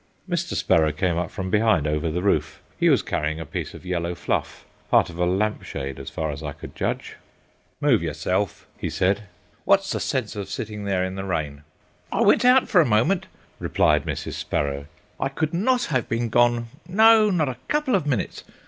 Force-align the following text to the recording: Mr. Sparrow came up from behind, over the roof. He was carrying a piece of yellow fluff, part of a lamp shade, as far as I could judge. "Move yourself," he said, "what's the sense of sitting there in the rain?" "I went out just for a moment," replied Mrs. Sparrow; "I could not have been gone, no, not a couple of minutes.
Mr. 0.27 0.55
Sparrow 0.55 0.91
came 0.91 1.15
up 1.19 1.29
from 1.29 1.51
behind, 1.51 1.85
over 1.85 2.09
the 2.09 2.23
roof. 2.23 2.59
He 2.79 2.89
was 2.89 3.03
carrying 3.03 3.39
a 3.39 3.45
piece 3.45 3.75
of 3.75 3.85
yellow 3.85 4.15
fluff, 4.15 4.65
part 4.89 5.11
of 5.11 5.19
a 5.19 5.27
lamp 5.27 5.61
shade, 5.61 5.99
as 5.99 6.09
far 6.09 6.31
as 6.31 6.41
I 6.41 6.53
could 6.53 6.75
judge. 6.75 7.17
"Move 7.79 8.01
yourself," 8.01 8.65
he 8.79 8.89
said, 8.89 9.25
"what's 9.63 9.91
the 9.91 9.99
sense 9.99 10.35
of 10.35 10.49
sitting 10.49 10.85
there 10.85 11.03
in 11.05 11.13
the 11.13 11.23
rain?" 11.23 11.61
"I 12.11 12.21
went 12.21 12.43
out 12.43 12.63
just 12.63 12.71
for 12.71 12.81
a 12.81 12.85
moment," 12.87 13.27
replied 13.59 14.05
Mrs. 14.07 14.33
Sparrow; 14.33 14.87
"I 15.19 15.29
could 15.29 15.53
not 15.53 15.83
have 15.93 16.09
been 16.09 16.29
gone, 16.29 16.69
no, 16.87 17.29
not 17.29 17.47
a 17.47 17.57
couple 17.67 17.93
of 17.93 18.07
minutes. 18.07 18.43